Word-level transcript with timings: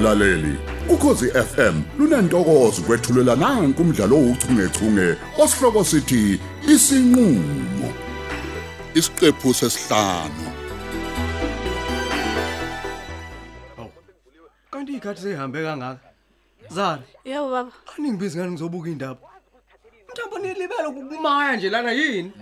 mlaleli 0.00 0.54
ukhosi 0.88 1.26
FM 1.30 1.76
lunantokozo 1.98 2.82
kwethulela 2.82 3.36
nanku 3.36 3.82
umdlalo 3.82 4.16
ouchungechunge 4.16 5.16
osihloko 5.42 5.84
sithi 5.84 6.40
isinqulo 6.72 7.88
isiqephu 8.94 9.54
sesihlanu 9.54 10.46
Kanti 14.70 14.92
ikhathi 14.96 15.20
sehambe 15.22 15.62
kangaka. 15.62 16.00
Zara, 16.70 17.02
Yebo 17.24 17.50
baba. 17.50 17.72
aningibizi 17.98 18.38
ngani 18.38 18.52
ngizobuka 18.52 18.88
indaba. 18.88 19.20
Mthambo 20.12 20.38
nilibele 20.38 20.86
ukumaya 20.86 21.56
nje 21.56 21.70
lana 21.70 21.92
yini? 21.92 22.32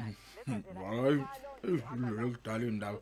hayi 0.90 1.22
idlule 1.64 2.30
kudala 2.32 2.64
indaba 2.66 2.98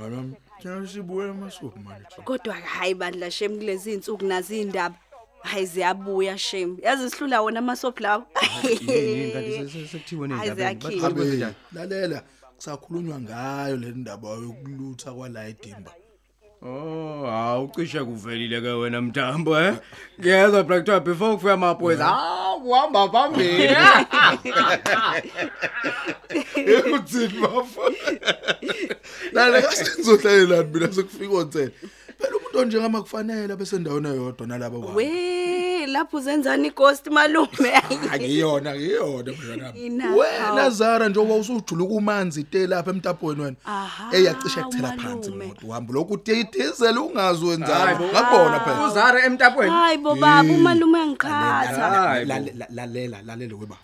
wena 0.00 0.24
thina 0.64 0.86
sibuye 0.86 1.28
emasuku 1.28 1.78
manje 1.78 2.04
thina 2.10 2.24
Kodwa 2.24 2.54
hayi 2.54 2.94
bandla 2.94 3.30
shem 3.30 3.58
kulezi 3.58 3.92
insuku 3.94 4.24
nazi 4.24 4.60
indaba. 4.60 4.96
Hayi 5.42 5.66
ziyabuya 5.66 6.38
shem. 6.38 6.78
Yazi 6.82 7.10
sihlula 7.10 7.42
wona 7.42 7.58
amasop 7.58 8.00
lawo. 8.00 8.24
Yini 8.64 9.32
kanti 9.32 9.88
sekuthiwe 9.88 10.28
Hayi, 10.28 10.50
nendaba. 10.50 10.54
ziyakhipha. 10.54 11.10
Baqhabe 11.10 11.20
kanjani? 11.30 11.54
lalela 11.72 12.22
kusakhulunywa 12.56 13.20
ngayo 13.20 13.76
le 13.76 13.90
ndaba 13.90 14.28
yokulutha 14.28 15.12
kwala 15.12 15.48
edimba 15.48 15.92
Oh, 16.66 17.26
hawu 17.26 17.70
cishe 17.76 18.04
kuvelile 18.04 18.60
ke 18.60 18.68
wena 18.68 19.02
Mthambo 19.02 19.60
eh. 19.60 19.74
Ngiyezwa 20.20 20.62
Black 20.62 21.04
before 21.04 21.34
kufika 21.34 21.52
amaphoyisa. 21.52 22.06
Ah, 22.08 22.56
uhamba 22.56 23.08
phambili. 23.08 23.64
ekuthini 26.54 27.40
bafo 27.40 27.82
lalela 29.32 29.62
kasenzohlalelani 29.62 30.68
mina 30.72 30.92
sekufika 30.92 31.34
ontsele 31.34 31.70
phela 32.18 32.36
umuntu 32.36 32.58
onjengama 32.58 33.02
kufanele 33.02 33.56
bese 33.56 33.76
endaweni 33.76 34.08
eyodwa 34.08 34.46
nalabo 34.46 34.78
We 34.94 35.43
lapho 35.94 36.16
uzenzani 36.16 36.68
ighost 36.68 37.06
malume. 37.06 37.70
akiyona 38.12 38.70
akiyona 38.70 39.32
mntwana 39.32 39.72
Ina, 39.76 40.14
wena 40.14 40.44
hawu. 40.60 40.70
Zara 40.70 41.08
njengoba 41.08 41.34
usujula 41.34 41.84
kumanzi 41.84 42.44
te 42.44 42.66
lapha 42.66 42.90
emtapweni 42.90 43.40
wena 43.42 43.56
Aha, 43.64 44.08
eyacisha 44.16 44.64
kuthela 44.64 44.88
phansi 44.92 45.30
malume. 45.30 45.44
imoto 45.44 45.66
uhamba 45.66 45.94
lokhu 45.94 46.12
uteyidizela 46.14 47.00
ungazi 47.00 47.40
Hayi 47.40 47.50
wenzani 47.50 47.98
bo. 47.98 48.04
ngabona 48.08 48.60
phela 48.60 48.86
Uzara 48.88 49.24
emtapweni. 49.24 49.70
Hayi 49.72 49.98
bo 49.98 50.14
baba 50.14 50.52
umalume 50.52 50.98
angiqhatha. 51.00 51.88
Hayi 51.88 52.24
bo. 52.24 52.28
lalela 52.34 52.66
lalela 52.70 53.22
lalela 53.22 53.54
weba 53.56 53.76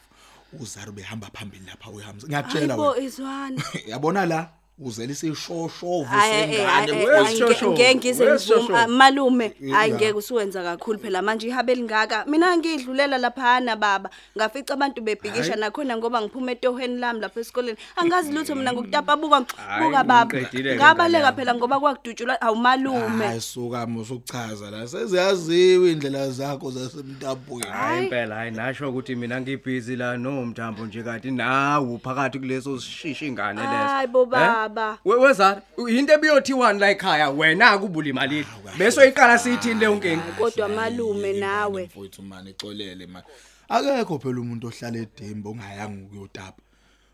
uzara 0.61 0.91
ubehamba 0.91 1.29
phambili 1.33 1.67
lapha 1.67 1.91
uyahamba 1.91 2.23
ngiyakutshela 2.27 2.75
Hayibo 2.75 2.91
wena 2.91 3.07
izwana. 3.07 3.63
yabona 3.91 4.27
la 4.27 4.49
uzela 4.81 5.13
isishoshovu 5.13 6.05
Hayi 6.05 6.55
sengane 6.57 7.07
wesishoshovu, 7.07 7.73
ngeke 7.73 7.95
ngize 7.95 8.25
wesishoshovu. 8.25 8.63
ngivuma 8.73 8.87
malume 8.89 9.53
Ya. 9.61 9.77
hayi 9.77 9.93
ngeke 9.93 10.13
usuwenza 10.13 10.63
kakhulu 10.63 10.99
phela. 10.99 11.23
Manje 11.23 11.47
ihabe 11.49 11.75
lingaka. 11.75 12.25
Mina 12.27 12.57
ngidlulela 12.57 13.19
lapha 13.19 13.61
baba. 13.77 14.11
Ngafica 14.39 14.71
abantu 14.75 15.03
bebhikisha 15.03 15.57
nakhona 15.57 15.97
ngoba 15.97 16.23
ngiphuma 16.23 16.53
etohweni 16.53 16.99
lami 16.99 17.21
lapha 17.21 17.41
esikoleni. 17.41 17.79
Angazi 17.97 18.33
lutho 18.33 18.55
mina 18.55 18.73
ngokutapa. 18.73 19.17
Buka 19.17 19.45
Hayi, 19.57 19.85
buka 19.85 20.05
baba. 20.05 20.25
ngiqedile-ke 20.35 20.77
ngabaleka 20.77 21.21
ngane 21.25 21.37
phela 21.37 21.55
ngoba 21.55 21.81
kwakudutshulwa. 21.81 22.41
Awumalume 22.41 23.27
hayi 23.27 23.41
suka 23.41 23.87
musukuchaza 23.87 24.71
la. 24.71 24.89
Seziyaziwe 24.89 25.93
indlela 25.93 26.31
zakho 26.31 26.71
zasemtapweni. 26.71 27.67
Hayi. 27.67 28.05
Impela 28.05 28.35
hayi 28.35 28.51
nasho 28.51 28.89
ukuthi 28.91 29.15
mina 29.17 29.41
ngibhizi 29.41 29.97
la 29.97 30.17
no 30.17 30.43
Mthambo 30.47 30.87
nje 30.87 31.03
kanti 31.03 31.31
nawu 31.31 31.99
phakathi 31.99 32.39
kuleso 32.39 32.81
sishisha 32.81 33.27
ingane 33.27 33.61
leso. 33.61 33.73
Hayi 33.73 34.07
bo 34.07 34.23
Eh? 34.33 34.70
Baba. 34.71 34.99
We 35.05 35.17
wezara 35.17 35.63
into 35.89 36.13
ebiyothiwani 36.13 36.81
la 36.81 36.91
ekhaya 36.91 37.31
wena 37.31 37.71
akubuli 37.71 38.11
imali. 38.11 38.47
Bese 38.79 39.01
uyiqala 39.01 39.39
sithi 39.39 39.75
le 39.75 39.87
nkinga. 39.87 40.23
kodwa 40.39 40.69
malume 40.69 41.33
nawe 41.33 41.85
mfowethu 41.85 42.23
mani 42.23 42.51
ixolele 42.51 43.07
mani 43.07 43.27
akekho 43.69 44.19
phela 44.19 44.41
umuntu 44.41 44.67
ohlala 44.67 44.99
edimba 44.99 45.51
ongayanga 45.51 46.05
ukuyotapa 46.07 46.63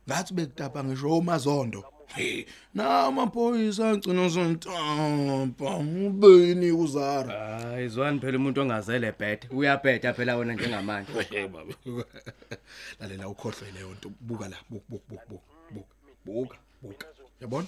ngathi 0.09 0.35
bekutapa 0.35 0.85
ngisho 0.85 1.19
umazondo 1.19 1.85
Hey, 2.15 2.47
na 2.75 3.01
amaphoyisa 3.01 3.91
agcina 3.91 4.31
sontampa 4.31 5.77
ubeni 5.77 6.73
uzara 6.73 7.33
Hayi 7.35 7.89
zwani 7.89 8.21
phela 8.21 8.39
umuntu 8.39 8.61
ongazele 8.61 9.13
bed. 9.19 9.49
Uyabheda 9.51 10.15
phela 10.15 10.37
wena 10.37 10.55
njengamanje. 10.55 11.13
lalela 13.01 13.29
ukhohlwe 13.29 13.71
leyo 13.75 13.91
nto 13.91 14.11
buka 14.21 14.49
la 14.49 14.57
buka 14.71 14.85
buka 14.89 15.25
buka 15.29 15.87
buka 16.25 16.57
buka 16.83 17.07
yabona 17.41 17.67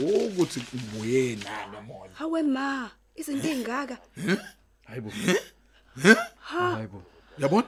ukuthi 0.00 0.60
ubuye 0.74 1.36
nani 1.44 1.76
mona 1.86 2.12
hawe 2.14 2.42
ma 2.42 2.90
izinto 3.16 3.48
ezingaka 3.48 3.98
Hayibo. 4.86 5.10
ha 6.40 6.70
Hayibo. 6.70 7.02
yabona 7.38 7.66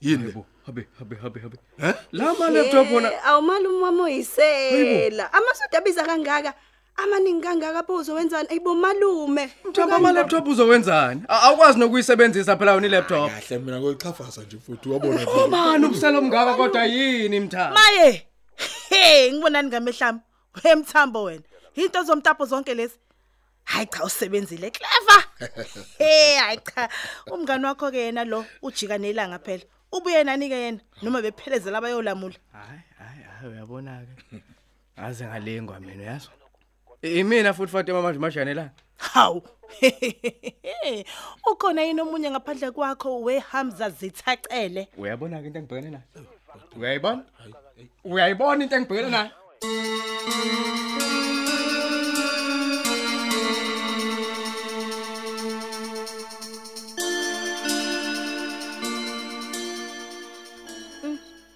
yini 0.00 0.16
le? 0.16 0.22
Hayibo. 0.22 0.46
Habe 0.66 0.86
habe 0.98 1.16
habe 1.16 1.40
habe. 1.40 1.56
Eh? 1.82 1.94
La 2.12 2.34
ma 2.38 2.48
laptop 2.50 2.90
wona 2.92 3.12
Eh, 3.12 3.26
awumalume 3.26 3.82
wami 3.82 4.00
uyisela 4.00 5.32
amasoda 5.32 5.78
abiza 5.78 6.04
kangaka 6.06 6.54
amaningi 6.96 7.42
kangaka 7.42 7.82
pho 7.82 7.94
uzowenzani 7.96 8.48
ayibo 8.50 8.74
malume 8.74 9.50
Mthamba 9.64 9.96
ama 9.96 10.12
laptop 10.12 10.46
uzowenzani? 10.48 11.22
A- 11.28 11.40
Awukwazi 11.42 11.78
nokuyisebenzisa 11.78 12.56
phela 12.56 12.74
wena 12.74 12.86
i-laptop. 12.86 13.30
kahle 13.30 13.58
mina 13.58 13.80
ngoyichafaza 13.80 14.42
nje 14.42 14.58
futhi 14.66 14.88
wabona 14.88 15.26
Mani 15.50 15.86
ubusela 15.86 16.18
omngaka 16.18 16.54
kodwa 16.54 16.84
yini 16.84 17.40
mthamba? 17.40 17.80
Maye. 17.80 18.26
Hey, 18.88 19.32
ngibonani 19.32 19.68
ngamehlami. 19.68 20.20
Wemthambo 20.64 21.24
wena. 21.24 21.42
Into 21.74 22.02
zomtapo 22.04 22.44
zonke 22.46 22.74
lezi. 22.74 22.98
Hayi 23.64 23.86
cha 23.86 24.04
usebenzile 24.04 24.70
clever. 24.70 25.24
Hey, 25.98 26.36
hayi 26.36 26.58
cha. 26.58 26.88
Umngani 27.26 27.64
wakho 27.64 27.90
ke 27.90 27.98
yena 27.98 28.24
lo 28.24 28.44
ujika 28.62 28.98
nelanga 28.98 29.38
phela. 29.38 29.64
Ubuye 29.92 30.24
nani 30.24 30.48
ke 30.48 30.54
yena 30.54 30.80
noma 31.02 31.22
bephelezela 31.22 31.78
abayolamula. 31.78 32.36
Hayi 32.52 32.80
hayi 32.98 33.22
hayi 33.22 33.52
uyabona 33.52 34.02
ke. 34.30 34.42
Aze 34.96 35.26
ngalengwa 35.26 35.80
mina 35.80 36.02
yazo. 36.02 36.30
Imina 37.02 37.52
futhi 37.52 37.72
Fatima 37.72 38.02
manje 38.02 38.18
mashanela. 38.18 38.70
Hawu. 38.98 39.42
Ukhona 41.50 41.82
yini 41.82 42.00
omunye 42.00 42.30
ngaphandle 42.30 42.70
kwakho 42.70 43.20
weHamza 43.22 43.90
zithacele? 43.90 44.88
Uyabona 44.98 45.40
ke 45.40 45.46
into 45.46 45.58
engibhekene 45.58 45.90
nayo? 45.90 46.26
Uyayibona? 46.76 47.24
Uyayibona 48.04 48.64
into 48.64 48.76
engibhekene 48.76 49.10
nayo? 49.10 49.30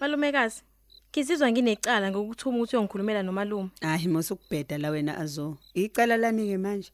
Malumekazi, 0.00 0.62
ngizizwa 1.10 1.50
nginecala 1.50 2.10
ngokuthuma 2.10 2.56
ukuthi 2.56 2.76
uyongikhulumela 2.76 3.22
nomalume. 3.22 3.70
Hayi 3.80 4.08
mosukubheda 4.08 4.78
la 4.78 4.90
wena 4.90 5.18
azo. 5.18 5.58
Icala 5.74 6.16
lami 6.16 6.48
ke 6.48 6.58
manje. 6.58 6.90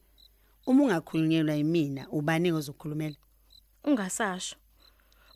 Uma 0.65 0.83
ungakhulunyelwa 0.83 1.55
yimina, 1.55 2.07
ubani 2.09 2.51
ozokhulumela? 2.51 3.15
Ungasasho. 3.83 4.55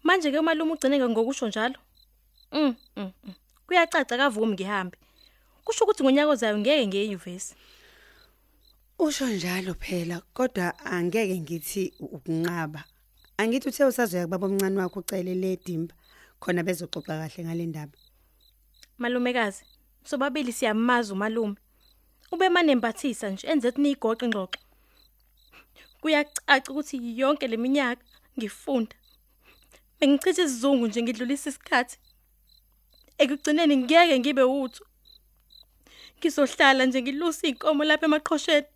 Manje 0.04 0.32
ke 0.32 0.40
umalume 0.40 0.74
ugcineke 0.74 1.08
ngokusho 1.10 1.48
njalo? 1.48 1.76
Mm. 2.52 2.76
mm, 2.96 3.12
mm. 3.24 3.34
Kuyacaca 3.68 4.18
kavumi 4.18 4.54
ngihambe. 4.54 4.98
Kusho 5.68 5.84
ukuthi 5.84 6.04
ngonyaka 6.04 6.32
ozayo 6.32 6.58
ngeke 6.58 6.88
ngiye 6.88 7.04
enyuvesi. 7.06 7.56
Usho 9.00 9.28
njalo 9.28 9.74
phela, 9.74 10.22
kodwa 10.34 10.80
angeke 10.86 11.36
ngithi 11.44 11.94
u- 12.00 12.06
ukunqaba. 12.16 12.84
Angithi 13.38 13.68
uthe 13.70 13.84
usazoya 13.86 14.26
kubaba 14.26 14.48
omncane 14.48 14.80
wakho 14.80 15.00
ucele 15.00 15.36
le 15.36 15.58
dimba 15.66 15.94
khona 16.40 16.64
bezoxoxa 16.64 17.20
kahle 17.20 17.44
ngale 17.44 17.66
ndaba. 17.68 17.98
Malumekazi, 18.98 19.64
sobabili 20.04 20.52
siyamaza 20.54 21.14
umalume. 21.14 21.56
Ube 22.32 22.50
manembathisa 22.50 23.30
nje 23.30 23.48
enze 23.52 23.68
ukuthi 23.68 23.82
niyigoqe 23.82 24.26
ingxoxo. 24.26 24.60
Kuyacaca 26.02 26.70
ukuthi 26.72 26.96
yonke 27.20 27.48
leminyaka 27.48 28.04
ngifunda. 28.38 28.96
Bengichitha 30.00 30.44
isizungu 30.44 30.88
nje 30.88 31.02
ngidlulisa 31.04 31.50
isikhathi. 31.50 31.98
Ekugcineni 33.18 33.78
ngeke 33.78 34.20
ngibe 34.20 34.44
utho. 34.44 34.84
Ngizohlala 36.20 36.86
nje 36.86 37.02
ngilusa 37.02 37.48
inkomo 37.48 37.84
lapha 37.84 38.06
emaqhosheni. 38.06 38.68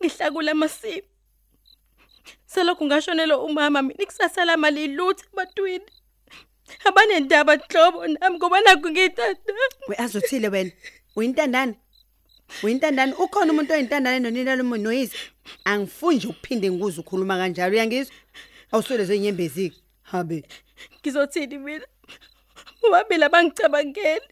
Ngihlakula 0.00 0.52
amasimo. 0.52 1.08
Selokhu 2.46 2.84
ngashonela 2.86 3.38
umama 3.38 3.82
mina 3.82 4.02
ikusasa 4.02 4.44
lami 4.44 4.70
liluthe 4.70 5.24
ebatwini. 5.32 5.84
Abanendaba 6.84 7.56
nhlobo 7.56 8.06
nami 8.06 8.36
ngoba 8.36 8.60
nakho 8.60 8.90
ngithatha. 8.90 9.52
We 9.88 9.96
azothile 9.96 10.48
wena. 10.48 10.72
Uyintandane? 11.16 11.74
Uyintandane 12.62 13.12
ukhona 13.12 13.52
umuntu 13.52 13.72
oyintandane 13.72 14.18
nonina 14.20 14.56
lomo 14.56 14.76
noyise? 14.76 15.16
Angifuni 15.64 16.16
nje 16.16 16.28
ukuphinde 16.28 16.70
ngikuze 16.70 17.00
ukhuluma 17.00 17.36
kanjalo 17.36 17.74
uyangizwa? 17.74 18.14
Awusole 18.72 19.04
zenyembeziki. 19.04 19.82
Habe. 20.02 20.44
Ngizothini 21.00 21.58
mina? 21.58 21.86
Ubabili 22.82 23.24
abangicabangeli. 23.24 24.26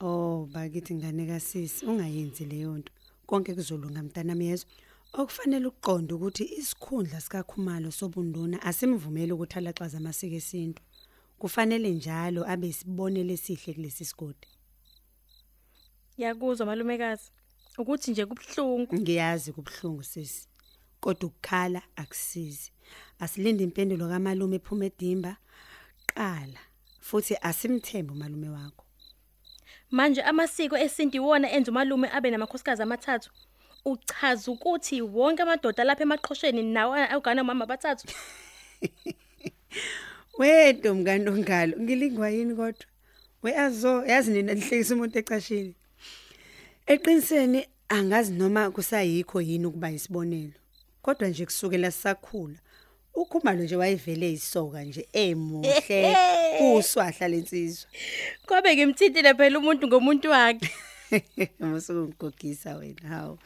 Oh, 0.00 0.48
bakithi 0.52 0.94
ngane 0.94 1.26
kasisi, 1.26 1.86
ungayenzi 1.86 2.44
leyo 2.44 2.78
nto. 2.78 2.92
Konke 3.26 3.54
kuzolunga 3.54 4.02
mntanami 4.02 4.46
yezwa. 4.46 4.70
okufanele 5.12 5.66
ukuqonda 5.66 6.14
ukuthi 6.14 6.44
isikhundla 6.60 7.20
sikaKhumalo 7.20 7.90
sobunduna 7.90 8.62
asimvumeli 8.62 9.32
ukuthi 9.32 9.58
alaxaza 9.58 9.98
amasiko 9.98 10.36
esintu. 10.36 10.82
Kufanele 11.38 11.90
njalo 11.90 12.40
abe 12.52 12.68
isibonelo 12.68 13.32
esihle 13.32 13.74
kulesi 13.74 14.04
sigodi. 14.04 14.48
Yakuzwa 16.18 16.66
malumekazi. 16.66 17.30
Ukuthi 17.78 18.10
nje 18.10 18.26
kubhlungu. 18.26 18.94
ngiyazi 18.94 19.52
kubhlungu 19.52 20.02
sisi. 20.02 20.48
Kodwa 21.00 21.28
ukukhala 21.28 21.82
akusizi. 21.96 22.70
Asilinde 23.18 23.64
impendulo 23.64 24.08
kamalume 24.08 24.56
ephuma 24.56 24.84
edimba. 24.86 25.36
Qala 26.06 26.60
futhi 27.00 27.34
asimthembe 27.48 28.12
umalume 28.12 28.48
wakho. 28.48 28.87
Manje 29.90 30.22
amasiko 30.22 30.76
esintu 30.76 31.16
iwona 31.16 31.52
enza 31.52 31.70
umalume 31.70 32.08
abe 32.12 32.30
namakhosikazi 32.30 32.82
amathathu. 32.82 33.30
Uchaza 33.84 34.52
ukuthi 34.52 35.02
wonke 35.02 35.42
amadoda 35.42 35.84
lapha 35.84 36.02
emaqhosheni 36.02 36.62
nawo 36.62 36.94
awugana 36.94 37.44
mama 37.44 37.66
bathathu. 37.66 38.08
Wedwa 40.38 40.94
mkando 40.94 41.36
ngalo 41.36 41.76
ngilingwa 41.80 42.30
yini 42.30 42.54
kodwa 42.54 42.86
weazo 43.42 44.04
yazi 44.06 44.30
nina 44.30 44.54
lihlekisa 44.54 44.94
umuntu 44.94 45.18
ecashini 45.18 45.74
Eqiniseni 46.86 47.66
angazi 47.88 48.32
noma 48.32 48.70
kusayikho 48.70 49.40
yini 49.40 49.66
ukuba 49.66 49.90
isibonelo 49.90 50.52
kodwa 51.02 51.28
nje 51.28 51.44
kusukela 51.44 51.90
sisakhula 51.90 52.58
ukhumalo 53.14 53.62
nje 53.62 53.76
wayevele 53.76 54.32
isoka 54.32 54.84
nje 54.84 55.08
emuhle 55.12 56.16
uswahla 56.76 57.28
lensizwa. 57.28 57.90
Kobe 58.46 58.76
ngimthintile 58.76 59.34
phela 59.34 59.58
umuntu 59.58 59.86
ngomuntu 59.86 60.30
wakhe. 60.30 60.70
Musungigogisa 61.60 62.76
wena 62.76 63.08
hawo 63.08 63.38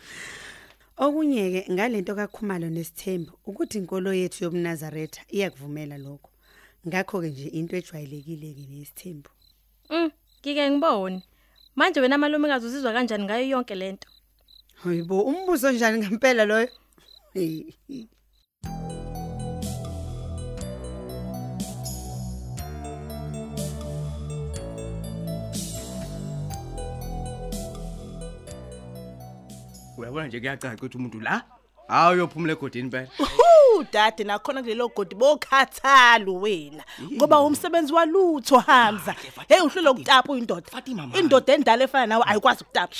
Okunye 0.96 1.50
ke 1.50 1.72
ngalento 1.72 2.14
kaKhumalo 2.14 2.68
nesithembu 2.70 3.32
ukuthi 3.46 3.78
inkolo 3.78 4.12
yethu 4.12 4.44
yobuNazaretha 4.44 5.22
iyakuvumela 5.34 5.98
lokho. 5.98 6.30
Ngakho 6.86 7.20
ke 7.22 7.28
nje 7.30 7.48
into 7.48 7.76
ejwayelekile 7.76 8.54
ke 8.54 8.64
nesithembu. 8.70 9.30
Mm, 9.90 10.10
ngike 10.40 10.70
ngibone. 10.70 11.22
Manje 11.76 12.00
wena 12.00 12.18
malumekazi 12.18 12.66
uzizwa 12.66 12.92
kanjani 12.92 13.24
ngayo 13.24 13.48
yonke 13.48 13.74
lento? 13.74 14.08
Hayibo 14.74 15.22
umbuzo 15.22 15.72
njani 15.72 15.98
ngempela 15.98 16.44
loyo? 16.44 16.68
Uyabona 30.02 30.26
nje 30.26 30.40
kuyacaca 30.40 30.74
ukuthi 30.74 30.96
umuntu 30.98 31.20
la 31.20 31.42
awuyophumula 31.88 32.52
egodini 32.52 32.90
phela 32.90 33.08
Hu 33.18 33.84
dade 33.92 34.24
nakhona 34.24 34.62
kulelo 34.62 34.88
godi 34.88 35.14
bokhathala 35.14 36.32
wena 36.32 36.84
ngoba 37.12 37.40
umsebenzi 37.40 37.92
walutho 37.92 38.58
Hamza. 38.58 39.14
Hey 39.48 39.60
uhlule 39.60 39.88
ukutapa 39.88 40.32
uyindoda. 40.32 40.66
Indoda 41.18 41.54
endala 41.54 41.84
efana 41.84 42.06
nawe 42.06 42.24
ayikwazi 42.26 42.64
ukutapa. 42.64 42.94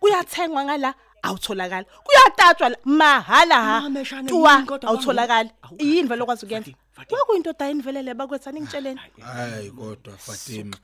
Kuyathengwa 0.00 0.64
ngala 0.64 0.94
awutholakala 1.22 1.86
kuyatatshwa 2.04 2.68
la, 2.68 2.76
mahala 2.84 3.54
ha. 3.62 3.80
Mama, 3.80 4.04
shane, 4.04 4.28
tuwa 4.28 4.52
yini 4.54 4.66
kodwa 4.66 4.90
awutholakala 4.90 5.50
Awu, 5.62 5.76
yini 5.78 6.08
vele 6.08 6.22
okwazi 6.22 6.44
ukuyenza 6.44 6.64
Fatima, 6.70 6.78
Fatima. 6.92 7.18
kwakuyindoda 7.18 7.68
yinvelele 7.68 8.14
bakwethani 8.14 8.60
ngitsheleni 8.60 9.00
hayi 9.20 9.70
kodwa 9.70 10.16
Fatima. 10.16 10.76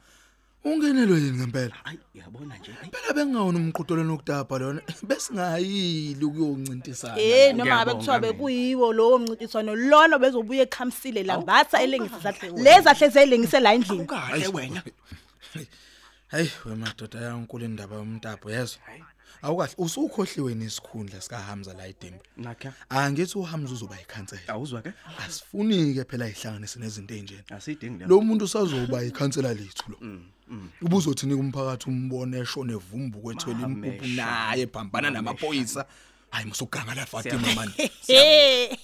Ungenelwe 0.65 1.19
yini 1.21 1.39
ngempela 1.39 1.75
hayi 1.85 1.99
uyabona 2.15 2.57
nje 2.59 2.73
hayi, 2.73 2.91
phela 2.91 3.13
bengawona 3.15 3.59
umqhudelwano 3.59 4.13
wokutapa 4.13 4.59
lona 4.59 4.83
besingayili 5.03 6.25
ukuyoncintisana 6.25 7.19
Eh 7.21 7.55
noma 7.57 7.65
ngabe 7.65 7.95
ngiyabonga, 7.95 7.95
kuthiwa 7.95 8.19
mina. 8.21 8.33
bekuyiwo 8.33 8.93
lowo 8.93 9.19
mncintiswano 9.19 9.77
lona 9.77 10.19
bezobuye 10.19 10.63
ekhamisile 10.63 11.23
lambatha 11.23 11.83
elengisa 11.83 12.19
zahle 12.19 12.51
lezi 12.65 12.89
ahle 12.89 13.09
zeyilengise 13.09 13.61
la 13.61 13.75
endlini 13.75 14.07
kahle 14.07 14.49
wena 14.49 14.83
Hey 16.31 16.49
wemadoda 16.67 17.21
yankulu 17.21 17.65
indaba 17.65 17.97
yomtapo 17.97 18.51
yezo 18.51 18.79
awukahle 19.43 19.75
usukhohliwe 19.79 20.55
nesikhundla 20.55 21.21
sika 21.21 21.39
Hamza 21.39 21.75
la 21.75 21.87
edimba 21.87 22.25
nakha 22.37 22.73
angithi 22.89 23.39
uHamza 23.39 23.73
uzoba 23.73 24.01
ikhansela 24.01 24.49
awuzwa 24.49 24.83
ke 24.83 24.93
asifuni 25.27 25.95
ke 25.95 26.05
phela 26.05 26.29
ihlanganise 26.29 26.79
nezinto 26.81 27.15
enjena 27.15 27.43
asidingi 27.51 28.05
lo 28.05 28.21
muntu 28.21 28.45
usazoba 28.45 29.05
ikhansela 29.05 29.55
lethu 29.55 29.85
lo 29.91 29.99
ubuzothini 30.83 31.37
kumphakathi 31.37 31.89
umbone 31.91 32.39
eshone 32.39 32.75
vumbu 32.75 33.19
kwethwele 33.19 33.63
impuphu 33.63 34.07
naye 34.07 34.67
phambana 34.67 35.11
namaphoyisa 35.11 35.87
hayi 36.31 36.47
musugangala 36.47 37.07
Fatima 37.07 37.55
man 37.55 37.71
hey 38.07 38.77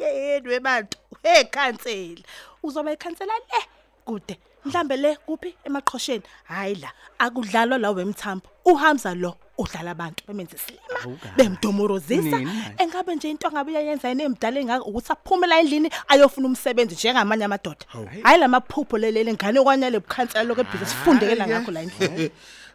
yedwe 0.00 0.60
bantu 0.60 0.98
hey 1.22 1.44
khansela 1.44 2.22
uzoba 2.62 2.92
ikhansela 2.92 3.32
le 3.34 3.60
kude 4.04 4.38
mhlambe 4.64 4.96
le 4.96 5.16
kuphi? 5.26 5.54
Emaqhosheni. 5.64 6.22
Hayi 6.44 6.74
la 6.74 6.90
akudlalwa 7.18 7.78
la 7.78 7.90
wemthambo 7.90 8.46
uhamza 8.64 9.14
lo 9.14 9.36
udlala 9.58 9.90
abantu 9.90 10.22
bemenze 10.26 10.56
silima 10.58 11.18
bemdomorozisa 11.36 12.38
engabe 12.78 13.14
nje 13.14 13.30
into 13.30 13.48
angabe 13.48 13.70
uyayenza 13.72 14.08
yini 14.08 14.22
emdala 14.22 14.60
engaka 14.60 14.84
ukuthi 14.84 15.12
aphumela 15.12 15.58
endlini 15.60 15.90
ayofuna 16.08 16.46
umsebenzi 16.46 16.94
njengamanye 16.94 17.44
amadoda. 17.44 17.86
Hayi. 18.22 18.40
Lamaphupho 18.40 18.98
lelele 18.98 19.32
ngane 19.34 19.60
kwanyale 19.62 19.98
bukhansela 20.00 20.44
lokho 20.44 20.60
ebhizi 20.60 20.86
sifundekela 20.86 21.46
ngakho 21.48 21.70
la 21.70 21.80
endlini. 21.82 22.30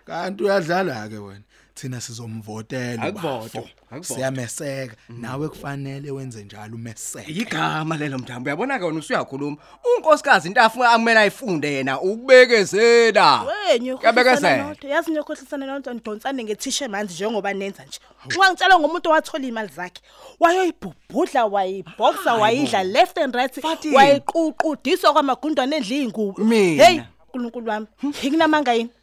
Kanti 0.06 0.44
uyadlala 0.44 1.10
ke 1.10 1.18
wena? 1.18 1.44
Thina 1.76 2.02
sizomvotela 2.02 3.04
Akuvotwa, 3.04 3.40
ubafo. 3.40 3.60
akuvotwa. 3.92 4.04
siyameseka. 4.18 4.96
Nawe 5.10 5.50
kufanele 5.50 6.12
wenze 6.12 6.44
njalo 6.44 6.76
umeseke. 6.76 7.32
Igama 7.32 7.98
lelo 7.98 8.18
mthambo 8.18 8.48
uyabona 8.48 8.80
ke 8.80 8.86
wena 8.86 9.00
usuyakhuluma? 9.00 9.58
Unkosikazi 9.98 10.48
into 10.48 10.62
afuna 10.62 10.90
akumele 10.92 11.20
ayifunde 11.20 11.74
yena 11.74 12.02
ukubekezela. 12.02 13.44
Wenye 13.72 13.96
Kuyabekezela. 13.96 14.64
nodwa 14.64 14.90
yazi 14.90 15.12
nyokhohlisana 15.12 15.66
nodwa 15.66 15.94
ndonsane 15.94 16.44
ngethishe 16.44 16.88
manje 16.88 17.14
njengoba 17.14 17.54
nenza 17.54 17.84
nje. 17.86 18.00
Ungangitshela 18.36 18.80
ngomuntu 18.80 19.10
owathola 19.10 19.46
imali 19.48 19.70
zakhe. 19.76 20.02
Wayoyibhubhudla 20.40 21.46
wayiboxa 21.46 22.34
wayidla 22.34 22.84
left 22.84 23.18
and 23.18 23.36
right. 23.36 23.62
Fatima. 23.62 23.98
wayiququdiswa 23.98 25.14
kwamagundwane 25.14 25.76
endli 25.76 26.04
ingubo 26.04 26.44
Mina. 26.44 26.86
hey 26.86 27.00
uNkulunkulu 27.34 27.70
wami 27.70 27.88
ngikunamanga 28.06 28.74
yini 28.74 28.90
Eh? 28.90 28.96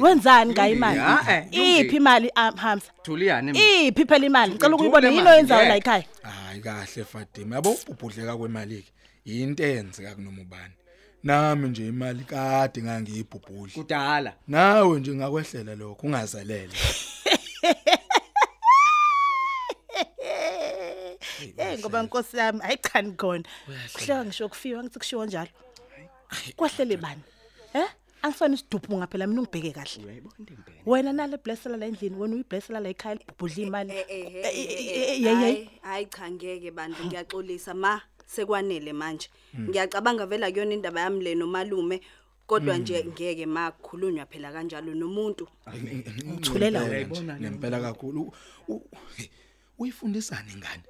Wenzani 0.00 0.52
ngayo 0.52 0.72
imali 0.74 1.00
Ah, 1.00 1.24
eh, 1.28 1.42
lungile. 1.44 1.78
iphi 1.80 1.96
imali 1.96 2.30
ah, 2.34 2.52
Hamza? 2.56 2.86
Thuliyani 3.02 3.50
iphi 3.88 4.04
phela 4.06 4.26
imali 4.26 4.52
ngicela 4.54 4.74
ukuyibona 4.74 5.08
Ngithule 5.08 5.14
yini 5.14 5.22
manje, 5.24 5.34
oyenzayo 5.34 5.60
la 5.62 5.66
yeah. 5.66 5.78
ekhaya? 5.78 6.04
Hayi 6.22 6.60
kahle 6.60 7.04
Fatima 7.04 7.56
yabo 7.56 7.76
ubhudleka 7.88 8.36
kwemali 8.36 8.82
ke 8.82 8.92
into 9.24 9.62
eyenzeka 9.64 10.14
kunoma 10.14 10.42
ubani. 10.42 10.74
Nami 11.24 11.68
nje 11.68 11.86
imali 11.88 12.24
kade 12.24 12.82
ngangiyibhubhudla. 12.82 13.74
Kudala. 13.74 14.32
Nawe 14.48 15.00
nje 15.00 15.14
ngakwehlela 15.14 15.74
lokho 15.74 16.06
ungazelele. 16.06 16.72
Eh 21.56 21.78
ngoba 21.78 22.00
inkosi 22.02 22.36
yami 22.36 22.60
hayi 22.60 22.76
cha 22.78 23.02
ngikhona. 23.02 23.44
Kuhleka 23.92 24.24
ngisho 24.24 24.48
kufiwa 24.48 24.82
ngithi 24.82 24.98
kushiwo 24.98 25.26
njalo. 25.26 25.48
Kwahlele 26.56 26.96
bani? 26.96 27.22
Eh? 27.74 27.88
Angisona 28.22 28.54
isiduphu 28.54 28.96
ngaphela 28.98 29.26
mina 29.26 29.40
ungibheke 29.42 29.72
kahle. 29.72 30.22
Wena 30.86 31.12
nale 31.12 31.36
blessela 31.38 31.76
la 31.76 31.86
endlini 31.86 32.16
wena 32.16 32.34
uyiblessela 32.34 32.80
la 32.80 32.88
ekhaya 32.88 33.14
libhubhudla 33.18 33.66
imali. 33.66 33.90
Eh, 33.92 34.04
eh, 34.08 34.26
eh, 34.26 34.44
Eh, 34.44 34.52
eh, 34.54 34.66
eh, 34.70 34.86
eh, 34.86 35.10
eh, 35.10 35.22
yey, 35.22 35.34
yey. 35.34 35.34
hayi 35.34 35.68
hayi 35.82 36.06
cha 36.06 36.30
ngeke 36.30 36.70
bantu 36.70 37.04
ngiyaxolisa. 37.04 37.74
Ma 37.74 38.00
sekwanele 38.26 38.92
manje. 38.92 39.28
Ngiyacabanga 39.58 40.26
vela 40.26 40.50
kuyona 40.52 40.74
indaba 40.74 41.00
yami 41.00 41.24
le 41.24 41.34
nomalume 41.34 42.00
kodwa 42.46 42.78
nje 42.78 43.04
ngeke 43.04 43.46
ma 43.46 43.70
kukhulunywa 43.72 44.26
phela 44.26 44.52
kanjalo 44.52 44.94
nomuntu. 44.94 45.48
Uthulela 46.36 46.78
wena. 46.80 46.90
Uyayibona 46.90 47.34
nje. 47.38 47.50
nempela 47.50 47.80
kakhulu. 47.80 48.32
U- 48.68 48.74
u- 48.74 48.88
uyifundisana 49.78 50.52
ingane 50.52 50.82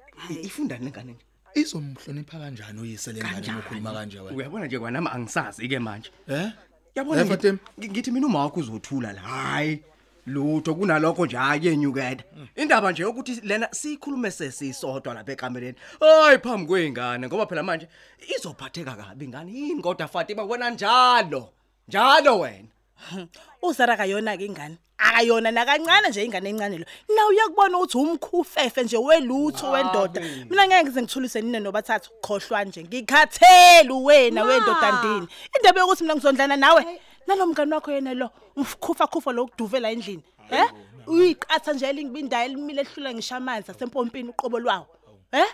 ifunda 0.43 0.77
nengane 0.77 1.13
nje 1.13 1.25
izomhlonipha 1.55 2.39
kanjani 2.39 2.79
uyise 2.81 3.11
lengane 3.11 3.47
ukukhuluma 3.57 3.93
kanje 3.93 4.19
wena? 4.19 4.37
Uyabona 4.37 4.65
nje 4.65 4.79
kwanami 4.79 5.07
angisazi 5.11 5.67
ke 5.67 5.79
manje. 5.79 6.09
Eh? 6.27 6.51
Yabona 6.95 7.21
Eh, 7.21 7.27
ngithi- 7.27 7.29
Fatima? 7.29 7.57
ngi- 7.79 7.89
ngithi 7.91 8.11
mina 8.11 8.27
uma 8.27 8.39
wakho 8.39 8.59
uzothula 8.59 9.13
la 9.13 9.21
hayi 9.21 9.83
lutho 10.25 10.75
kunalokho 10.75 11.25
nje 11.25 11.37
ayenyukela 11.37 12.23
indaba 12.55 12.91
nje 12.91 13.05
ukuthi 13.05 13.41
lena 13.43 13.67
sikhulume 13.71 14.31
sesisodwa 14.31 15.13
lapha 15.13 15.31
ekamereni. 15.31 15.77
Hayi 15.99 16.37
phambi 16.39 16.65
kweingane 16.67 17.27
ngoba 17.27 17.45
phela 17.45 17.63
manje 17.63 17.87
izophatheka 18.35 18.95
kabi 18.95 19.25
ingane 19.25 19.51
yini 19.53 19.81
kodwa 19.81 20.07
Fatima? 20.07 20.43
Wena 20.43 20.69
njalo 20.69 21.49
njalo 21.87 22.39
wena. 22.39 22.67
Uzara 23.63 23.97
kayona 23.97 24.37
ke 24.37 24.45
ingane. 24.45 24.77
Akayona 24.97 25.51
nakancane 25.51 26.09
nje 26.09 26.25
ingane 26.25 26.49
encane 26.49 26.77
lo. 26.77 26.85
Na 27.15 27.27
uyakubona 27.27 27.77
ukuthi 27.77 27.97
umkhufefe 27.97 28.83
nje 28.83 28.97
welutho 28.97 29.71
wendoda. 29.71 30.21
Mina 30.21 30.67
ngeke 30.67 30.83
ngize 30.83 31.01
ngithulise 31.01 31.41
nine 31.41 31.59
nobathathu 31.59 32.09
khohlwa 32.21 32.63
nje. 32.65 32.83
Ngikhathele 32.83 33.93
wena 33.93 34.43
wendoda 34.43 34.91
ndini. 34.91 35.27
Indaba 35.57 35.79
yokuthi 35.79 36.03
mina 36.03 36.15
ngizondlana 36.15 36.55
nawe. 36.55 36.99
nalomngane 37.27 37.75
wakho 37.75 37.91
yena 37.91 38.13
lo 38.13 38.29
umkhufa 38.55 39.07
khufa 39.07 39.31
lokuduvela 39.31 39.91
endlini 39.91 40.23
eh 40.51 40.69
uyiqatha 41.07 41.73
nje 41.73 41.85
elingibindayo 41.89 42.45
elimile 42.45 42.81
ehlula 42.81 43.13
ngisho 43.13 43.35
amanzi 43.35 43.71
asempompini 43.71 44.29
uqobo 44.29 44.59
lwawo 44.59 44.87
eh 45.31 45.49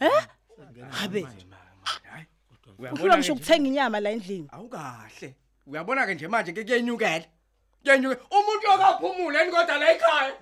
eh 0.00 0.20
habe 0.90 1.26
uhlula 2.92 3.18
ngisho 3.18 3.32
ukuthenga 3.32 3.68
inyama 3.68 4.00
la 4.00 4.10
endlini? 4.10 4.48
Awukahle. 4.52 5.34
Uyabona 5.66 6.06
ke 6.06 6.14
nje 6.14 6.28
manje 6.28 6.52
ke 6.52 6.64
kuyenyukela. 6.64 7.24
Kuyenyukela 7.84 8.20
umuntu 8.30 8.66
yokaphumule 8.70 9.50
kodwa 9.50 9.78
la 9.78 9.90
ekhaya? 9.92 10.32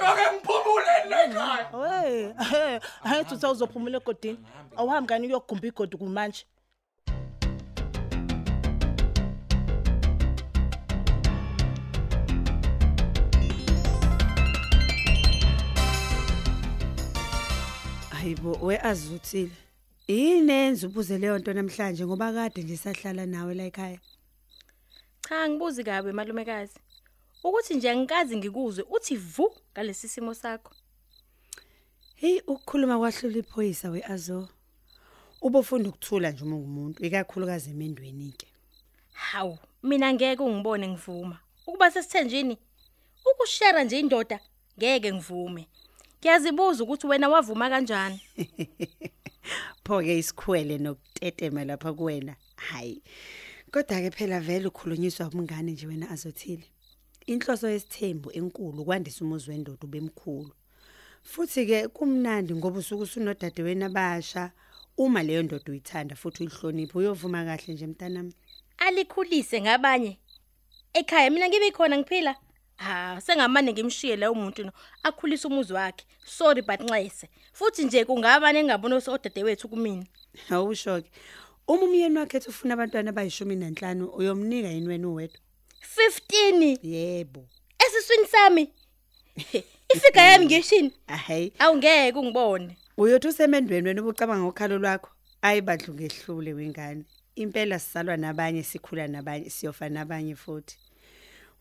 Yoke 0.00 0.24
ngiphumule 0.32 0.94
la 1.10 1.24
ekhaya? 1.24 1.66
Hey 1.72 2.78
ayithi 3.04 3.34
usawuzophumula 3.34 3.98
egodini. 3.98 4.38
Awuhambi 4.76 5.08
kani 5.08 5.26
uyogumba 5.26 5.66
igodi 5.66 5.96
kumanje? 5.96 6.44
Hayibo 18.10 18.52
weazuthile. 18.62 19.50
Inenza 20.06 20.86
ubuze 20.86 21.18
leyo 21.18 21.38
nto 21.38 21.52
namhlanje? 21.52 22.06
Ngoba 22.06 22.32
kade 22.32 22.62
nje 22.62 22.76
sahlala 22.76 23.26
nawe 23.26 23.54
la 23.54 23.64
ekhaya. 23.64 23.98
Cha 25.30 25.48
ngibuzi 25.48 25.84
kabe 25.84 26.12
malumekazi. 26.12 26.78
Ukuthi 27.44 27.74
nje 27.74 27.90
angikazi 27.90 28.36
ngikuzwe 28.36 28.84
uthi 28.90 29.16
vu 29.16 29.52
ngalesi 29.72 30.08
simo 30.08 30.34
sakho. 30.34 30.74
Hey 32.16 32.40
ukukhuluma 32.46 32.98
kwahlula 32.98 33.38
iphoyisa 33.38 33.90
weazo. 33.90 34.48
Ubofunda 35.42 35.88
ukuthula 35.88 36.30
nje 36.30 36.44
uma 36.44 36.56
ungumuntu 36.56 37.04
ikakhulukazi 37.04 37.70
emendweni 37.70 38.34
ke. 38.38 38.46
Hawu, 39.12 39.58
mina 39.82 40.12
ngeke 40.12 40.42
ungibone 40.42 40.88
ngivuma. 40.88 41.38
Ukuba 41.66 41.90
sesithenjini 41.90 42.58
ukushare 43.32 43.84
nje 43.84 44.00
indoda 44.00 44.40
ngeke 44.78 45.12
ngivume. 45.12 45.68
Ngiyazibuza 46.18 46.84
ukuthi 46.84 47.06
wena 47.06 47.28
wavuma 47.28 47.70
kanjani. 47.70 48.20
Pho 49.84 50.02
ke 50.02 50.18
isikhwele 50.18 50.78
nokutetema 50.78 51.64
lapha 51.64 51.92
kuwena. 51.92 52.36
Hayi. 52.56 53.02
Kodwa 53.72 54.00
ke 54.00 54.10
phela 54.10 54.40
vele 54.40 54.66
ukhulunyiswa 54.66 55.30
umngane 55.30 55.72
nje 55.72 55.86
wena 55.86 56.10
azothile. 56.10 56.64
Inhloso 57.26 57.68
yesithembu 57.68 58.32
enkulu 58.32 58.84
kwandisa 58.84 59.24
umuzi 59.24 59.50
wendoda 59.50 59.84
ubemkhulu. 59.84 60.52
Futhi 61.22 61.66
ke 61.66 61.88
kumnandi 61.88 62.54
ngoba 62.54 62.78
usuku 62.78 63.02
usunodade 63.02 63.62
wena 63.62 63.86
abasha 63.86 64.50
uma 64.96 65.22
leyo 65.22 65.42
ndoda 65.42 65.64
uyithanda 65.72 66.16
futhi 66.16 66.42
uyihlonipha 66.42 66.98
uyovuma 66.98 67.44
kahle 67.44 67.74
nje 67.74 67.86
mntanami. 67.86 68.34
Alikhulise 68.78 69.60
ngabanye. 69.60 70.18
Ekhaya 70.92 71.30
mina 71.30 71.48
ngibe 71.48 71.70
khona 71.70 71.98
ngiphila. 71.98 72.34
Ha, 72.76 73.20
sengamane 73.20 73.72
ngimshiye 73.72 74.16
la 74.16 74.30
umuntu 74.30 74.64
no 74.64 74.72
akhulisa 75.02 75.48
umuzi 75.48 75.72
wakhe. 75.72 76.04
Sorry 76.24 76.62
but 76.62 76.80
nxese. 76.80 77.28
Futhi 77.52 77.84
nje 77.84 78.04
kungaba 78.04 78.52
nengabona 78.52 78.96
osodade 78.96 79.42
wethu 79.44 79.68
kumina. 79.68 80.06
Awusho 80.50 81.02
ke. 81.02 81.10
Uma 81.70 81.84
umyeni 81.84 82.18
wakhe 82.18 82.36
ethi 82.36 82.48
ufuna 82.48 82.74
abantwana 82.74 83.10
abayishumi 83.10 83.56
nanhlanu 83.56 84.04
uyomnika 84.18 84.68
yini 84.68 84.88
wena 84.88 85.08
uwedwa? 85.08 85.40
15 85.96 86.78
Yebo. 86.82 87.46
esiswini 87.78 88.26
sami. 88.26 88.72
Ifika 89.94 90.20
yami 90.22 90.46
ngeshini. 90.46 90.92
Ahay. 91.06 91.50
Awungeke 91.58 92.18
ungibone. 92.18 92.76
Uyothi 92.96 93.28
usemendweni 93.28 93.88
wena 93.88 94.02
ubucabanga 94.02 94.42
ngokhalo 94.42 94.78
lwakho? 94.78 95.10
Ayi 95.42 95.60
badlu 95.60 95.94
ngehlule 95.94 96.52
wengane. 96.52 97.04
Impela 97.34 97.78
sisalwa 97.78 98.16
nabanye 98.16 98.62
sikhula 98.62 99.08
nabanye 99.08 99.50
siyofa 99.50 99.88
nabanye 99.88 100.36
futhi. 100.36 100.78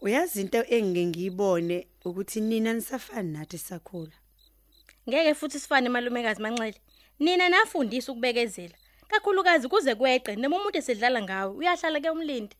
Uyazi 0.02 0.42
into 0.42 0.64
engike 0.70 1.06
ngiyibone 1.06 1.88
ukuthi 2.06 2.42
nina 2.42 2.74
nisafani 2.74 3.34
nathi 3.34 3.58
sakhula. 3.58 4.18
Ngeke 5.10 5.34
futhi 5.34 5.60
sifane 5.60 5.90
malumekazi 5.90 6.42
manxele. 6.42 6.82
Nina 7.20 7.50
nafundisa 7.50 8.12
ukubekezela. 8.12 8.79
Kakhulukazi 9.20 9.68
kuze 9.68 9.96
kweqe 9.96 10.36
noma 10.36 10.56
umuntu 10.56 10.78
esedlala 10.80 11.20
ngawe 11.22 11.52
uyahlala 11.60 12.00
ke 12.00 12.10
umlindi. 12.10 12.56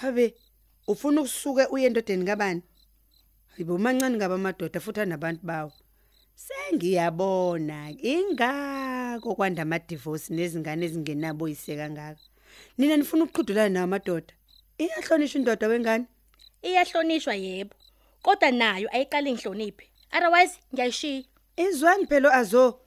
Habe 0.00 0.34
ufuna 0.86 1.20
ukusuke 1.20 1.66
uye 1.74 1.86
endodeni 1.86 2.24
kabani? 2.24 2.62
Hayibo 3.50 3.78
mancane 3.78 4.16
ngaba 4.16 4.34
amadoda 4.34 4.80
futhi 4.80 5.00
anabantu 5.00 5.42
bawo. 5.42 5.72
Sengiyabona 6.36 7.90
ingako 7.98 9.34
kwanda 9.34 9.62
ama 9.62 9.78
divorce 9.78 10.30
nezingane 10.30 10.86
ezingenabo 10.86 11.48
yise 11.48 11.74
kangaka. 11.76 12.20
Nina 12.78 12.96
nifuna 12.96 13.24
ukuqhudulana 13.24 13.68
nawo 13.68 13.84
amadoda. 13.84 14.32
Iyahlonishwa 14.78 15.38
indoda 15.38 15.66
wengane? 15.68 16.06
Iyahlonishwa 16.62 17.34
yebo. 17.34 17.74
Kodwa 18.22 18.50
nayo 18.50 18.88
ayiqali 18.94 19.32
ngihloniphe. 19.32 19.90
Otherwise 20.14 20.60
ngiyayishiya. 20.72 21.24
Izwani 21.56 22.06
phela 22.06 22.32
azo. 22.32 22.80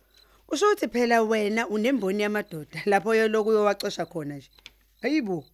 Usho 0.52 0.66
ukuthi 0.66 0.88
phela 0.88 1.22
wena 1.22 1.68
unemboni 1.68 2.24
yamadoda 2.24 2.82
lapho 2.86 3.16
yoloku 3.16 3.50
uyowacosha 3.50 4.06
khona 4.06 4.36
nje. 4.36 4.50
Hayibo. 5.02 5.46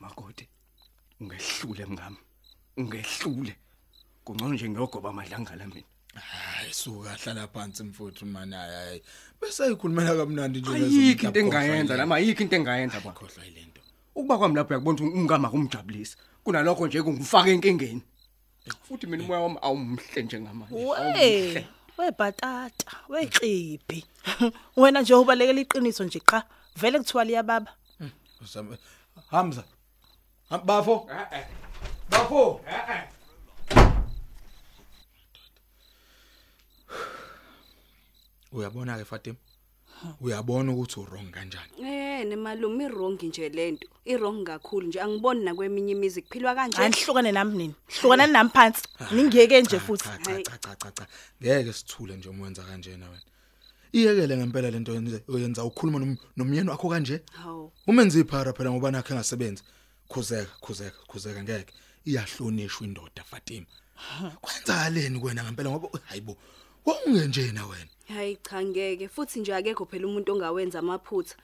makoti 0.00 0.48
ungehlule 1.20 1.86
mngami 1.86 2.16
ungehlule 2.76 3.56
kungcono 4.24 4.54
nje 4.54 4.68
ngiyogoba 4.68 5.10
amadlangala 5.10 5.66
mina 5.66 5.86
hayi 6.20 6.47
suka 6.78 7.10
hlala 7.22 7.48
phansi 7.48 7.82
mfuthu 7.84 8.26
mani 8.26 8.54
hayi 8.54 9.02
bese 9.40 9.64
ayikhulumela 9.64 10.16
kamnandi 10.16 10.60
nje 10.60 10.70
ayikho 10.74 11.26
into 11.26 11.40
engayenza 11.40 11.96
noma 11.96 12.14
ayikho 12.16 12.42
into 12.42 12.56
engayenza 12.56 13.00
ba. 13.00 13.10
khohlwa 13.12 13.46
ilento 13.46 13.80
ukuba 14.14 14.38
kwami 14.38 14.54
lapho 14.56 14.70
uyakubona 14.74 14.98
ukuthi 14.98 15.18
umngama 15.18 15.50
kumjabulisa 15.50 16.16
kunalokho 16.44 16.86
nje 16.86 17.02
kungifaka 17.02 17.50
enkingeni. 17.50 18.02
Futhi 18.88 19.06
mina 19.06 19.24
umoya 19.24 19.40
wami 19.40 19.58
awumhle 19.62 20.22
njengamanje 20.22 20.74
we 20.74 21.66
webhatata 21.98 22.90
weqiphi 23.08 24.04
wena 24.80 25.00
nje 25.02 25.14
ubalekela 25.14 25.60
iqiniso 25.60 26.04
nje 26.04 26.20
qa 26.20 26.42
vele 26.76 26.98
kuthiwa 26.98 27.24
liya 27.24 27.42
baba 27.42 27.72
Uzama- 28.42 28.78
Hamza 29.30 29.64
Ham- 30.50 30.64
bafo? 30.64 31.10
Bafo? 32.10 32.60
Uyabona 38.52 38.98
ke 38.98 39.04
Fatima? 39.04 39.36
Uyabona 40.20 40.72
ukuthi 40.72 41.00
urong 41.00 41.30
kanjani? 41.30 41.70
Eh 41.82 42.24
nemalume 42.26 42.84
irongi 42.84 43.26
nje 43.28 43.48
lento. 43.48 43.88
Irongi 44.04 44.44
kakhulu 44.44 44.86
nje. 44.86 45.00
Angiboni 45.00 45.44
nakweminye 45.44 45.92
imizi 45.92 46.22
kuphilwa 46.22 46.54
kanje. 46.54 46.78
anihlukane 46.82 47.32
nami 47.32 47.56
nini? 47.58 47.74
Hlukanani 48.00 48.32
nami 48.32 48.50
phansi. 48.50 48.82
Ningiyeke 49.12 49.62
nje 49.62 49.78
futhi. 49.80 50.04
cha 50.04 50.18
cha 50.18 50.42
cha 50.42 50.58
cha 50.58 50.76
cha 50.76 50.90
cha. 50.90 51.06
Ngeke 51.42 51.72
sithule 51.72 52.16
nje 52.16 52.28
uma 52.28 52.44
wenza 52.44 52.62
kanjena 52.62 53.06
wena. 53.10 53.22
Iyekele 53.92 54.36
ngempela 54.36 54.70
lento 54.70 54.92
yenze- 54.94 55.22
oyenza 55.28 55.64
ukhuluma 55.64 55.98
nom- 55.98 56.16
nomyeni 56.36 56.68
wakho 56.70 56.88
kanje? 56.88 57.20
Hawu. 57.32 57.72
Umenza 57.86 58.18
iphara 58.20 58.52
phela 58.52 58.70
ngoba 58.70 58.90
nakhe 58.90 59.14
ngasebenzi 59.14 59.62
khuzeka 60.08 60.50
khuzeka 60.60 60.96
khuzeka 61.08 61.42
ngeke. 61.42 61.74
Iyahlonishwa 62.04 62.86
indoda 62.86 63.24
Fatima. 63.24 63.66
Kwenzakaleni 64.40 65.18
kuwena 65.20 65.44
ngempela? 65.44 65.70
Ngoba 65.70 65.88
hayibo 66.04 66.36
wawungenjena 66.88 67.66
wena. 67.66 67.90
Hayi 68.08 68.36
cha 68.36 68.64
ngeke. 68.64 69.08
Futhi 69.08 69.40
nje 69.40 69.54
akekho 69.54 69.84
phela 69.86 70.06
umuntu 70.06 70.32
ongawenza 70.32 70.78
amaphutha. 70.78 71.36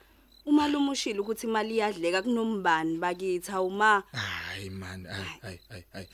Umalume 0.45 0.91
ushilo 0.91 1.21
ukuthi 1.23 1.47
imali 1.47 1.73
iyadleka 1.75 2.21
kunombani 2.21 2.97
bakithi? 2.97 3.51
Awuma. 3.51 4.03
hayi 4.11 4.69
man 4.69 5.05
hayi 5.05 5.25
hayi 5.41 5.59
hayi 5.69 5.83
hayi. 5.93 6.07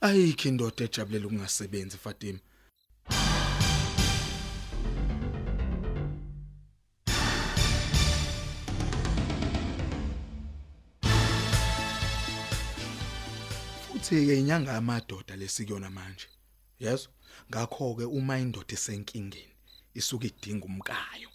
Ayikho 0.00 0.48
indoda 0.48 0.84
ejabulela 0.84 1.26
ukungasebenzi 1.26 1.96
Fatima. 1.96 2.38
Futhi 13.88 14.26
ke 14.26 14.38
inyanga 14.38 14.72
yamadoda 14.72 15.36
lesikuyona 15.36 15.90
manje. 15.90 16.26
Yeso 16.80 17.08
ngakho 17.50 17.94
ke 17.94 18.04
uma 18.04 18.38
indoda 18.38 18.74
esenkingeni 18.74 19.54
isuka 19.94 20.26
idinga 20.26 20.66
umkayo 20.66 21.30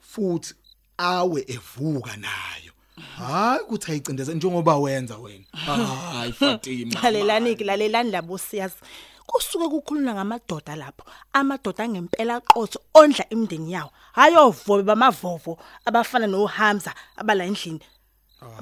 futhi 0.00 0.54
awe 0.98 1.44
evuka 1.48 2.16
nayo 2.16 2.72
hayi 3.18 3.60
ukuthi 3.60 3.92
ayicindeze 3.92 4.34
njengoba 4.34 4.76
wenza 4.76 5.16
wena. 5.18 5.44
Hayi 5.52 6.32
Fatima 6.32 7.00
lalelani 7.02 7.56
ke 7.56 7.64
lalelani 7.64 8.10
labo 8.10 8.38
siyazi. 8.38 8.76
Kusuke 9.26 9.68
kukhuluna 9.68 10.14
ngamadoda 10.14 10.76
lapho 10.76 11.04
amadoda 11.32 11.84
angempela 11.84 12.36
aqotho 12.36 12.80
ondla 12.94 13.24
imndeni 13.30 13.72
yawo. 13.72 13.90
Hayo 14.12 14.50
vobe 14.50 14.82
bamavovo 14.82 15.58
abafana 15.84 16.26
noHamza 16.26 16.94
abala 17.16 17.44
endlini. 17.44 17.80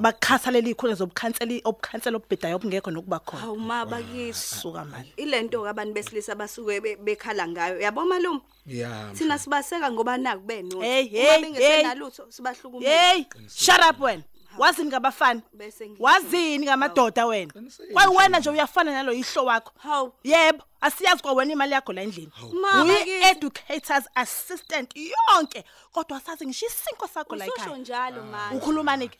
Bakhathalela 0.01 0.69
ikhona 0.69 0.95
zobukhansela 0.95 1.61
obukhansela 1.65 2.17
obubhedayo 2.17 2.57
obungekho 2.57 2.91
nokuba 2.91 3.19
khona. 3.21 3.43
Hawu 3.43 3.57
ma 3.59 3.85
bakithi. 3.85 4.33
suka 4.33 4.85
manje 4.85 5.13
Ilento 5.17 5.63
ke 5.63 5.69
abantu 5.69 5.93
besilisa 5.95 6.35
basuke 6.35 6.81
be- 6.81 6.97
bekhala 6.97 7.47
ngayo. 7.49 7.81
Yabo 7.81 8.05
malume? 8.05 8.41
ya 8.67 9.13
Thina 9.15 9.39
sibaseka 9.39 9.91
ngoba 9.91 10.17
naku 10.19 10.41
beno. 10.47 10.81
Hey, 10.81 11.09
Uma 11.09 11.19
hey, 11.19 11.43
bengesenalutho 11.43 12.27
sibahlukumeza. 12.33 12.91
hey 12.91 13.25
shut 13.55 13.81
up 13.91 14.01
wena. 14.01 14.23
Wazini 14.59 14.89
ngabafana? 14.89 15.43
Bese 15.53 15.87
ngi- 15.89 15.97
wazini 16.03 16.67
ngamadoda 16.67 17.27
wena? 17.27 17.53
Kwayi 17.93 18.17
wena 18.17 18.39
nje 18.39 18.51
uyafana 18.51 18.93
nalo 18.93 19.13
yihlo 19.13 19.45
wakho. 19.45 19.73
Hawu. 19.79 20.13
yebo 20.25 20.65
asiyazi 20.81 21.23
kwa 21.23 21.33
wena 21.33 21.53
imali 21.53 21.73
yakho 21.73 21.93
la 21.93 22.03
endlini. 22.03 22.33
Ma, 22.63 22.85
uyi 22.85 22.93
bakithi. 22.95 23.25
educators 23.31 24.05
assistant 24.15 24.91
yonke. 24.97 25.65
Kodwa 25.93 26.17
asazi 26.19 26.47
ngisho 26.47 26.67
isinko 26.67 27.07
sakho 27.09 27.37
la 27.37 27.45
Usho 27.45 27.55
ekhaya. 27.57 27.77
njalo 27.77 28.25
manje. 28.25 28.57
ukhulumani 28.57 29.09
ke 29.09 29.19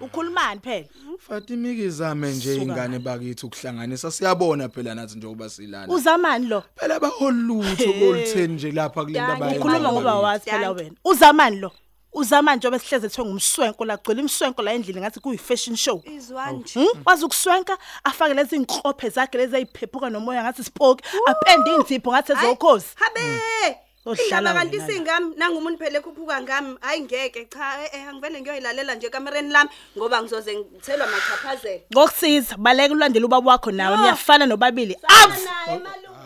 ukhulumani 0.00 0.60
phela? 0.60 0.86
Fatima 1.18 1.68
ikizame 1.68 2.32
nje 2.32 2.54
Suka 2.54 2.64
ingane 2.64 2.98
bakithi 2.98 3.46
ukuhlanganisa. 3.46 4.10
Siyabona 4.10 4.68
phela 4.68 4.94
nathi 4.94 5.16
njengoba 5.18 5.50
silana 5.50 5.92
uzamani 5.94 6.46
lo? 6.46 6.62
Phela 6.76 7.00
baholutho 7.00 7.92
bolitheni 8.00 8.54
nje 8.54 8.72
lapha 8.72 9.02
kule 9.04 9.14
Danke, 9.14 9.36
ndaba 9.36 9.56
ukhuluma 9.56 9.92
ngoba 9.92 10.14
wazi 10.14 10.44
phela 10.50 10.70
wena. 10.70 10.96
Uzamani 11.04 11.60
lo? 11.60 11.72
Uzamani 12.12 12.56
njengoba 12.58 12.78
sihleze 12.78 13.06
ethiwe 13.06 13.26
ngumswenko 13.26 13.84
la 13.84 13.96
gcwele 13.96 14.20
imswenko 14.20 14.62
la 14.62 14.72
endlini 14.72 15.00
ngathi 15.00 15.20
kuyi 15.20 15.38
fashion 15.38 15.76
show 15.76 16.02
Izwani 16.16 16.58
nje. 16.58 16.80
Hmm? 16.80 17.02
wazi 17.04 17.24
ukuswenka? 17.24 17.78
Afake 18.04 18.34
lezi 18.34 18.56
inklophe 18.56 19.08
zakhe 19.08 19.38
lezi 19.38 19.56
ayiphephuka 19.56 20.10
nomoya 20.10 20.42
ngathi 20.42 20.64
spoke 20.64 21.04
apende 21.26 21.74
inzipho 21.74 22.10
ngathi 22.12 22.32
ezokhozi. 22.32 22.86
Habe. 22.94 23.78
Odlala 24.08 24.38
Indaba 24.38 24.58
kanti 24.58 24.76
wena 24.78 24.86
la. 24.88 24.94
singami 24.94 25.34
nangumuntu 25.36 25.78
phela 25.78 25.98
ekhuphuka 25.98 26.36
ngami 26.42 26.70
hayi 26.80 27.00
ngeke 27.00 27.44
cha 27.52 27.66
eh, 27.84 27.90
eh 27.94 28.08
angivele 28.08 28.40
ngiyoyilalela 28.40 28.94
nje 28.94 29.08
kamereni 29.10 29.50
lami 29.52 29.70
ngoba 29.96 30.22
ngizoze 30.22 30.52
ngithelwa 30.56 31.06
machaphazela. 31.06 31.82
ngokusiza 31.92 32.56
baleka 32.56 32.94
ulandela 32.94 33.26
ubaba 33.26 33.50
wakho 33.52 33.70
nawe 33.70 33.96
No. 33.96 34.02
niyafana 34.02 34.46
nobabili 34.46 34.94
Sana 35.00 35.24
out 35.24 35.44
naye 35.44 35.78
malume. 35.78 36.16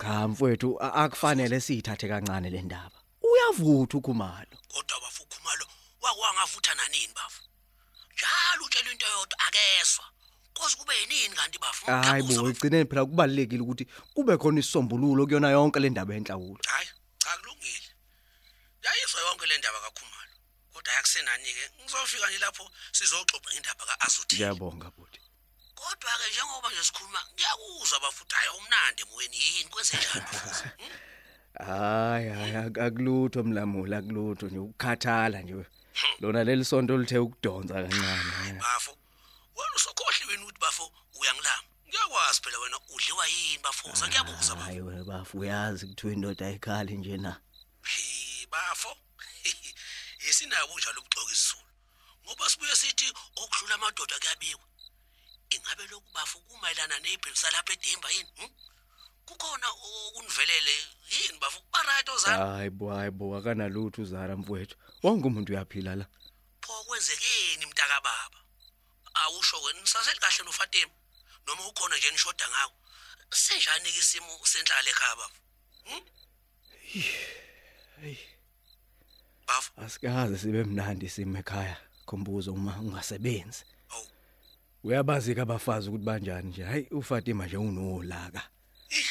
Cha 0.00 0.28
mfowethu 0.28 0.76
a- 0.80 0.92
akufanele 0.94 1.60
siyithathe 1.60 2.08
kancane 2.08 2.50
le 2.50 2.62
ndaba. 2.62 2.90
Uyavutha 3.22 3.98
ukhumalo. 3.98 4.56
Wakwangavutha 6.28 6.74
nanini 6.74 7.12
bafu 7.14 7.42
njalo 8.14 8.64
utshela 8.64 8.92
into 8.92 9.06
yodwa 9.06 9.38
akezwa 9.38 10.04
koze 10.54 10.76
kube 10.76 10.94
yinini 11.00 11.34
kanti 11.36 11.58
bafu 11.58 11.86
Hayi 11.86 12.22
bo 12.22 12.34
bafu. 12.34 12.48
egcineni 12.48 12.84
phela 12.88 13.04
kubalekile 13.04 13.62
ukuthi 13.62 13.84
kube 14.14 14.36
khona 14.36 14.60
isombululo 14.60 15.26
kuyona 15.26 15.50
yonke 15.50 15.80
le 15.80 15.90
ndaba 15.90 16.14
enhlawulo. 16.14 16.60
hayi 16.68 16.88
cha 17.18 17.36
kulungile 17.38 17.88
yayizwa 18.82 19.20
yonke 19.20 19.46
le 19.46 19.58
ndaba 19.58 19.80
kakhumalo 19.80 20.32
kodwa 20.72 20.92
ayakusenani 20.92 21.44
ke 21.44 21.70
ngizofika 21.82 22.28
nje 22.30 22.38
lapho 22.38 22.70
sizoxoxa 22.92 23.50
ngendaba 23.52 23.84
kaAzuthi 23.86 24.36
Ngiyabonga 24.36 24.90
bhuti. 24.90 25.20
kodwa 25.74 26.12
ke 26.18 26.26
njengoba 26.32 26.68
nje 26.70 26.84
sikhuluma 26.84 27.20
ngiyakuzwa 27.34 28.00
bafuthi 28.00 28.34
hayi 28.34 28.48
umnandi 28.58 29.02
emoyeni 29.02 29.36
yini 29.36 29.68
kwenze 29.70 29.96
njani 29.96 30.20
bafuthi 30.32 30.68
Hmm? 31.54 31.66
Hayi 31.66 32.28
hayi 32.28 32.52
ak- 32.66 32.78
akulutho 32.86 33.42
mlamula 33.42 33.98
akulutho 33.98 34.46
nje 34.46 34.58
ukukhathala 34.58 35.38
nje. 35.42 35.66
Lona 36.20 36.44
leli 36.44 36.64
sonto 36.64 36.96
lithe 36.98 37.18
ukudonsa 37.18 37.74
kancane. 37.74 38.60
bafo 38.60 38.92
wena 39.56 39.74
usokhohliwe 39.76 40.32
yini 40.32 40.44
ukuthi 40.44 40.60
bafo 40.60 40.92
uyangilama 41.20 41.68
ngiyakwazi 41.88 42.40
phela 42.42 42.58
wena 42.58 42.78
udliwa 42.94 43.26
yini 43.26 43.58
bafosa 43.58 44.08
ngiyabuza 44.08 44.54
bafo 44.54 44.64
Hayi 44.64 44.80
wena 44.80 45.04
bafu 45.04 45.38
uyazi 45.38 45.86
kuthiwa 45.86 46.12
indoda 46.12 46.46
ayikhali 46.46 46.96
nje 46.96 47.16
na. 47.16 47.40
Hey 47.82 48.46
bafo. 48.46 48.96
Yesinabo 50.26 50.78
njalo 50.78 51.00
ubuxoki 51.00 51.32
isizulu. 51.32 51.68
Ngoba 52.24 52.50
sibuye 52.50 52.76
sithi 52.76 53.12
okudlula 53.36 53.74
amadoda 53.74 54.18
kuyabikwa. 54.18 54.66
Ingabe 55.50 55.86
lokhu 55.86 56.10
bafo 56.14 56.38
kumayelana 56.38 56.98
nebhilisa 56.98 57.50
lapha 57.50 57.72
eDimba 57.72 58.10
yini? 58.10 58.30
hm? 58.36 58.50
Kukhona 59.26 59.68
okunivelele 59.68 60.74
yini 61.10 61.38
bafo? 61.38 61.60
Ba 61.72 61.82
right 61.82 62.08
ozana. 62.08 62.46
Hayi 62.46 62.70
bo 62.70 62.90
hayi 62.94 63.10
bo 63.10 63.36
akanalutho 63.36 64.02
uzara 64.02 64.36
mfowethu. 64.36 64.76
Wonke 65.02 65.26
umuntu 65.26 65.52
uyaphila 65.52 65.94
la. 65.96 66.06
Pho 66.60 66.84
kwenzekeni 66.84 67.66
mntaka 67.66 68.00
baba? 68.00 68.38
Awusho 69.14 69.62
wena 69.62 69.80
nisaseli 69.80 70.18
kahle 70.18 70.44
noFatima. 70.44 70.92
Noma 71.46 71.68
ukhona 71.68 71.96
nje 71.96 72.10
nishoda 72.10 72.48
ngawo. 72.48 72.72
Senjani 73.30 73.92
ke 73.92 73.98
isimo 73.98 74.40
senhlalo 74.42 74.88
ekhaya 74.88 75.16
bafo? 75.16 75.40
Hey. 78.00 78.18
Bafo. 79.46 79.72
Asikaze 79.76 80.38
sibe 80.38 80.64
mnandi 80.64 81.08
sime 81.08 81.38
ekhaya. 81.38 81.76
Khombuzo 82.06 82.52
uma 82.52 82.80
ungasebenzi. 82.80 83.64
Uyabazi 84.84 85.34
ke 85.34 85.40
abafazi 85.40 85.88
ukuthi 85.88 86.04
banjani 86.04 86.48
nje. 86.48 86.62
Hayi 86.64 86.88
uFatima 86.90 87.46
nje 87.46 87.56
unolaka. 87.56 88.50
Ih. 88.98 89.10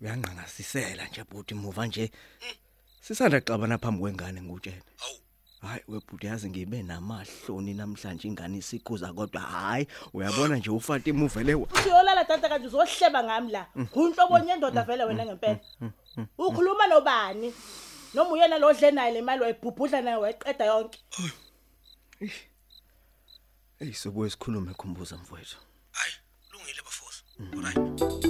Uyanqangasisela 0.00 1.04
nje 1.06 1.24
bhuti 1.24 1.54
muva 1.54 1.86
nje. 1.86 2.10
Sisanda 3.00 3.40
xabana 3.40 3.78
phambi 3.78 4.00
kwengane 4.00 4.42
ngutshela. 4.42 4.82
Hayi 5.60 5.82
webhuti 5.88 6.26
yazi 6.26 6.50
ngibe 6.50 6.82
namahloni 6.82 7.74
namhlanje 7.74 8.28
ingane 8.28 8.58
isikhuza 8.58 9.12
kodwa 9.12 9.40
hayi 9.40 9.86
uyabona 10.12 10.56
nje 10.56 10.70
uFatima 10.70 11.24
uvele 11.24 11.54
uyolala 11.54 12.24
tata 12.24 12.48
kanje 12.48 12.66
uzohleba 12.66 13.24
ngami 13.24 13.52
la. 13.52 13.66
Unhlobonye 13.94 14.52
endoda 14.52 14.82
vele 14.82 15.04
wena 15.04 15.26
ngempela. 15.26 15.60
Ukhuluma 16.38 16.86
nobani? 16.86 17.54
Noma 18.14 18.30
uyena 18.30 18.58
lo 18.58 18.72
dle 18.72 18.90
naye 18.90 19.12
le 19.12 19.22
mali 19.22 19.42
wayibhubhudla 19.42 20.00
naye 20.02 20.16
wayiqeda 20.16 20.64
yonke. 20.64 20.98
Hey 23.78 23.92
sobuye 23.92 24.30
sikhulume 24.30 24.74
khumbuza 24.74 25.16
mfowethu. 25.16 25.58
Hayi, 25.92 26.12
lungile 26.52 26.82
bafosa. 26.82 27.22
Alright. 27.52 28.29